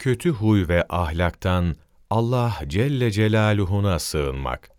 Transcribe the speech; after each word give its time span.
kötü 0.00 0.30
huy 0.30 0.68
ve 0.68 0.84
ahlaktan 0.88 1.76
Allah 2.10 2.54
Celle 2.66 3.10
Celaluhu'na 3.10 3.98
sığınmak. 3.98 4.70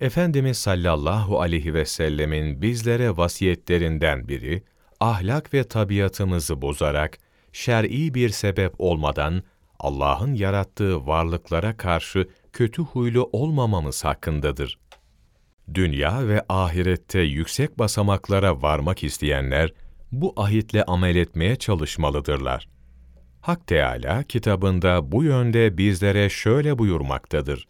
Efendimiz 0.00 0.58
sallallahu 0.58 1.40
aleyhi 1.40 1.74
ve 1.74 1.84
sellemin 1.84 2.62
bizlere 2.62 3.16
vasiyetlerinden 3.16 4.28
biri, 4.28 4.62
ahlak 5.00 5.54
ve 5.54 5.64
tabiatımızı 5.64 6.62
bozarak, 6.62 7.18
şer'i 7.52 8.14
bir 8.14 8.28
sebep 8.28 8.74
olmadan, 8.78 9.42
Allah'ın 9.78 10.34
yarattığı 10.34 11.06
varlıklara 11.06 11.76
karşı 11.76 12.28
kötü 12.52 12.82
huylu 12.82 13.30
olmamamız 13.32 14.04
hakkındadır. 14.04 14.78
Dünya 15.74 16.28
ve 16.28 16.44
ahirette 16.48 17.20
yüksek 17.20 17.78
basamaklara 17.78 18.62
varmak 18.62 19.04
isteyenler, 19.04 19.72
bu 20.12 20.32
ahitle 20.36 20.84
amel 20.84 21.16
etmeye 21.16 21.56
çalışmalıdırlar. 21.56 22.77
Hak 23.40 23.66
Teâlâ 23.66 24.22
kitabında 24.22 25.12
bu 25.12 25.24
yönde 25.24 25.78
bizlere 25.78 26.28
şöyle 26.28 26.78
buyurmaktadır. 26.78 27.68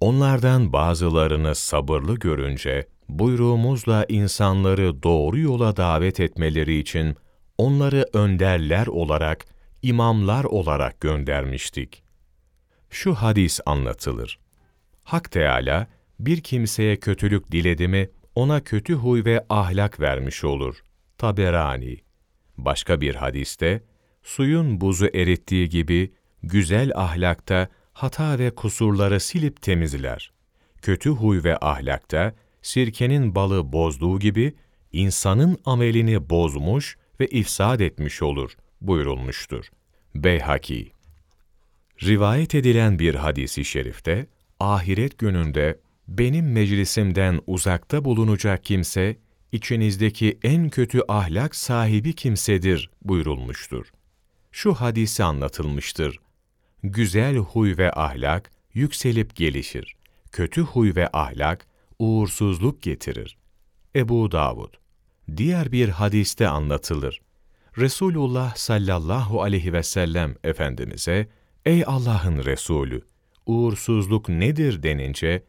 Onlardan 0.00 0.72
bazılarını 0.72 1.54
sabırlı 1.54 2.14
görünce, 2.14 2.86
buyruğumuzla 3.08 4.06
insanları 4.08 5.02
doğru 5.02 5.38
yola 5.38 5.76
davet 5.76 6.20
etmeleri 6.20 6.78
için 6.78 7.16
onları 7.58 8.06
önderler 8.12 8.86
olarak, 8.86 9.44
imamlar 9.82 10.44
olarak 10.44 11.00
göndermiştik. 11.00 12.02
Şu 12.90 13.14
hadis 13.14 13.60
anlatılır. 13.66 14.38
Hak 15.04 15.30
Teâlâ, 15.30 15.86
bir 16.20 16.40
kimseye 16.40 16.96
kötülük 16.96 17.52
diledi 17.52 17.88
mi, 17.88 18.10
ona 18.34 18.60
kötü 18.60 18.94
huy 18.94 19.24
ve 19.24 19.46
ahlak 19.48 20.00
vermiş 20.00 20.44
olur. 20.44 20.82
Taberani. 21.18 21.96
Başka 22.58 23.00
bir 23.00 23.14
hadiste, 23.14 23.82
suyun 24.24 24.80
buzu 24.80 25.06
erittiği 25.06 25.68
gibi, 25.68 26.12
güzel 26.42 26.92
ahlakta 26.94 27.68
hata 27.92 28.38
ve 28.38 28.50
kusurları 28.50 29.20
silip 29.20 29.62
temizler. 29.62 30.32
Kötü 30.82 31.10
huy 31.10 31.44
ve 31.44 31.58
ahlakta, 31.60 32.34
sirkenin 32.62 33.34
balı 33.34 33.72
bozduğu 33.72 34.18
gibi, 34.18 34.54
insanın 34.92 35.58
amelini 35.64 36.30
bozmuş 36.30 36.96
ve 37.20 37.26
ifsad 37.26 37.80
etmiş 37.80 38.22
olur, 38.22 38.52
buyurulmuştur. 38.80 39.70
Beyhaki 40.14 40.92
Rivayet 42.02 42.54
edilen 42.54 42.98
bir 42.98 43.14
hadisi 43.14 43.64
şerifte, 43.64 44.26
ahiret 44.60 45.18
gününde 45.18 45.80
benim 46.08 46.52
meclisimden 46.52 47.40
uzakta 47.46 48.04
bulunacak 48.04 48.64
kimse, 48.64 49.16
içinizdeki 49.52 50.38
en 50.42 50.68
kötü 50.68 51.00
ahlak 51.08 51.56
sahibi 51.56 52.12
kimsedir 52.12 52.90
buyurulmuştur. 53.02 53.86
Şu 54.56 54.74
hadisi 54.74 55.24
anlatılmıştır. 55.24 56.20
Güzel 56.82 57.36
huy 57.36 57.76
ve 57.76 57.92
ahlak 57.92 58.50
yükselip 58.74 59.36
gelişir. 59.36 59.96
Kötü 60.32 60.62
huy 60.62 60.94
ve 60.94 61.08
ahlak 61.12 61.66
uğursuzluk 61.98 62.82
getirir. 62.82 63.38
Ebu 63.96 64.32
Davud 64.32 64.74
Diğer 65.36 65.72
bir 65.72 65.88
hadiste 65.88 66.48
anlatılır. 66.48 67.22
Resulullah 67.78 68.54
sallallahu 68.54 69.42
aleyhi 69.42 69.72
ve 69.72 69.82
sellem 69.82 70.34
Efendimiz'e, 70.44 71.28
Ey 71.66 71.84
Allah'ın 71.86 72.44
Resulü! 72.44 73.02
Uğursuzluk 73.46 74.28
nedir 74.28 74.82
denince, 74.82 75.44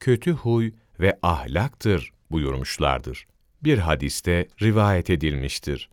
kötü 0.00 0.32
huy 0.32 0.72
ve 1.00 1.18
ahlaktır 1.22 2.12
buyurmuşlardır. 2.30 3.26
Bir 3.64 3.78
hadiste 3.78 4.48
rivayet 4.62 5.10
edilmiştir. 5.10 5.90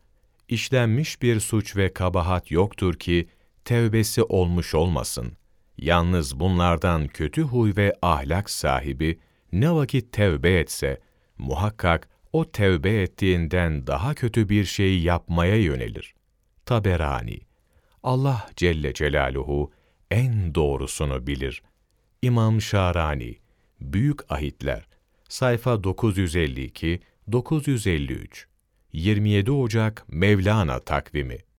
İşlenmiş 0.50 1.22
bir 1.22 1.40
suç 1.40 1.76
ve 1.76 1.94
kabahat 1.94 2.52
yoktur 2.52 2.94
ki, 2.94 3.28
tevbesi 3.66 4.24
olmuş 4.24 4.76
olmasın. 4.76 5.38
Yalnız 5.78 6.40
bunlardan 6.40 7.08
kötü 7.08 7.42
huy 7.42 7.76
ve 7.78 7.96
ahlak 8.02 8.50
sahibi, 8.50 9.20
ne 9.52 9.72
vakit 9.72 10.14
tevbe 10.14 10.60
etse, 10.60 11.02
muhakkak 11.38 12.10
o 12.34 12.52
tevbe 12.52 13.02
ettiğinden 13.02 13.88
daha 13.88 14.14
kötü 14.14 14.50
bir 14.50 14.66
şey 14.66 15.00
yapmaya 15.02 15.56
yönelir. 15.56 16.16
Taberani 16.66 17.40
Allah 18.04 18.50
Celle 18.56 18.94
Celaluhu 18.94 19.72
en 20.12 20.56
doğrusunu 20.56 21.28
bilir. 21.28 21.64
İmam 22.22 22.62
Şarani 22.62 23.38
Büyük 23.82 24.32
Ahitler 24.32 24.88
Sayfa 25.30 25.84
952 25.84 27.00
953 27.32 28.48
27 28.98 29.52
Ocak 29.52 30.06
Mevlana 30.10 30.80
takvimi 30.80 31.38